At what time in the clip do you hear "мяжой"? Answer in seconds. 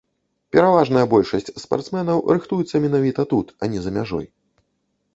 4.01-4.27